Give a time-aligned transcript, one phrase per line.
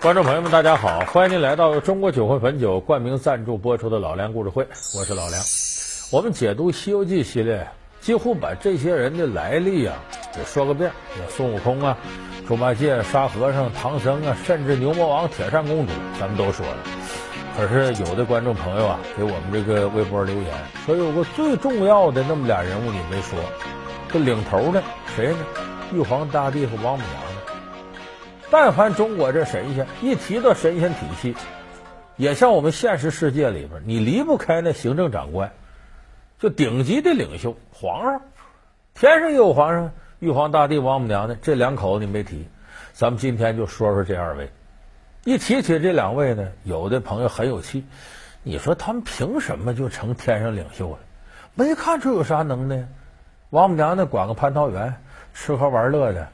[0.00, 1.00] 观众朋友们，大家好！
[1.12, 4.62] 欢迎您来到中国酒会汾酒冠名赞助播出的《老梁故事会》，
[4.96, 5.42] 我是老梁。
[6.12, 7.66] 我们解读《西游记》系列，
[8.00, 9.96] 几乎把这些人的来历啊
[10.32, 10.88] 给说个遍，
[11.28, 11.98] 孙悟空啊、
[12.46, 16.76] 猪八戒、沙和尚、唐僧啊，甚至牛魔王、铁扇公主，咱们都说了。
[17.56, 20.54] 可是有的观众朋友啊，给我们这个微博留言
[20.86, 23.36] 说，有个最重要的那么俩人物你没说，
[24.12, 24.80] 这领头的
[25.16, 25.38] 谁呢？
[25.92, 27.27] 玉皇大帝和王母娘娘。
[28.50, 31.36] 但凡中国这神仙一提到神仙体系，
[32.16, 35.52] 也像我们现实世界里边，你离不开那行政长官，
[36.38, 38.22] 就顶级的领袖皇上。
[38.94, 42.48] 天上也有皇上，玉皇大帝、王母娘娘这两口子你没提，
[42.92, 44.50] 咱们今天就说说这二位。
[45.24, 47.84] 一提起这两位呢，有的朋友很有气，
[48.42, 50.98] 你说他们凭什么就成天上领袖了？
[51.54, 52.88] 没看出有啥能耐。
[53.50, 54.94] 王母娘娘管个蟠桃园，
[55.34, 56.28] 吃喝玩乐的。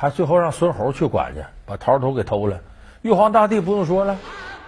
[0.00, 2.58] 还最后让孙猴去管去，把桃头给偷了。
[3.02, 4.16] 玉皇大帝不用说了，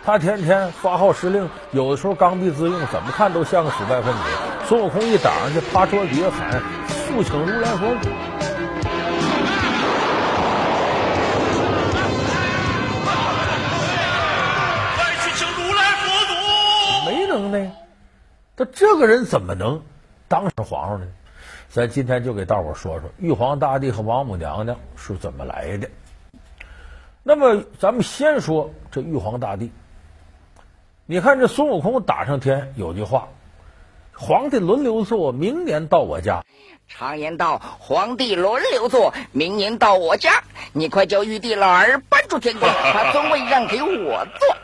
[0.05, 4.21] 他天天发号施令，有的时候刚愎自用，怎么看都像个腐败分子。
[4.67, 8.11] 孙悟空一挡上去，趴桌底下喊：“速请如来佛祖！”
[14.99, 16.35] 快去请如来佛祖！
[17.11, 17.73] 没能耐，
[18.55, 19.81] 他这个人怎么能
[20.29, 21.07] 当上皇上呢？
[21.73, 25.89] 咱今天就给大伙说说玉皇大帝和王母娘娘是怎么来的。
[27.23, 29.73] 那么，咱们先说这玉皇大帝。
[31.07, 33.29] 你看这孙悟空打上天有句话
[34.13, 36.45] ：“皇帝轮流坐，明年到我家。”
[36.89, 44.57] 常言道：“皇帝轮流坐，明年到我家。”你快叫玉帝老儿搬出天宫，把尊位让给我坐。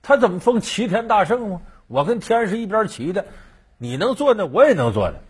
[0.00, 1.60] 他怎么封齐天大圣吗？
[1.86, 3.26] 我跟天是一边齐的，
[3.76, 5.20] 你能坐呢，我也能坐的。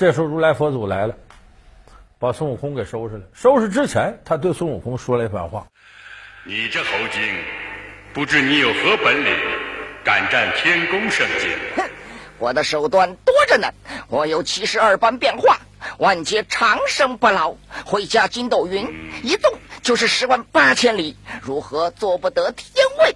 [0.00, 1.14] 这时候，如来佛祖来了，
[2.18, 3.24] 把孙悟空给收拾了。
[3.34, 5.66] 收拾之前，他对孙悟空说了一番话
[6.42, 7.20] ：“你这猴精，
[8.14, 9.36] 不知你有何本领，
[10.02, 11.50] 敢占天宫圣境？
[11.76, 11.84] 哼，
[12.38, 13.68] 我的手段多着呢，
[14.08, 15.58] 我有七十二般变化，
[15.98, 18.88] 万劫长生不老，会驾筋斗云，
[19.22, 23.14] 一动就是十万八千里，如何做不得天位？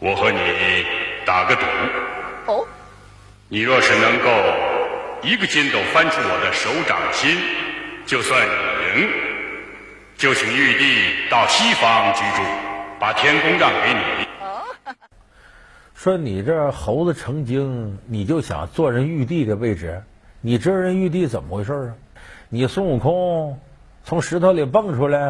[0.00, 0.38] 我和你
[1.24, 1.62] 打个赌。
[2.44, 2.68] 哦，
[3.48, 4.28] 你若是能够。”
[5.22, 7.36] 一个筋斗翻出我的手掌心，
[8.06, 9.08] 就算你赢。
[10.16, 10.84] 就请玉帝
[11.30, 12.42] 到西方居住，
[12.98, 14.00] 把天宫让给你。
[15.94, 20.02] 说你这猴子成精，你就想坐人玉帝的位置？
[20.40, 21.94] 你知道人玉帝怎么回事啊？
[22.48, 23.60] 你孙悟空
[24.04, 25.20] 从石头里蹦出来。